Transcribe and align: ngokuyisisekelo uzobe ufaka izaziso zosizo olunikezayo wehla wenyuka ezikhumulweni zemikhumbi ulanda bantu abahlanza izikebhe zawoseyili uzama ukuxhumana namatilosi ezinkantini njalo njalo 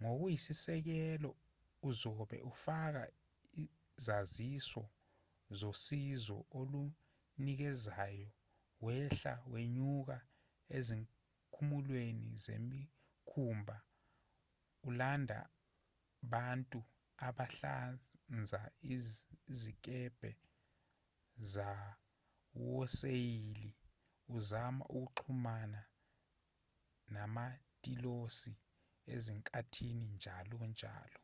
ngokuyisisekelo 0.00 1.30
uzobe 1.88 2.38
ufaka 2.50 3.02
izaziso 3.62 4.82
zosizo 5.58 6.36
olunikezayo 6.58 8.30
wehla 8.84 9.34
wenyuka 9.52 10.16
ezikhumulweni 10.76 12.28
zemikhumbi 12.44 13.76
ulanda 14.88 15.38
bantu 16.32 16.80
abahlanza 17.26 18.60
izikebhe 19.52 20.32
zawoseyili 21.52 23.70
uzama 24.36 24.84
ukuxhumana 25.00 25.80
namatilosi 27.14 28.54
ezinkantini 29.14 30.06
njalo 30.16 30.58
njalo 30.72 31.20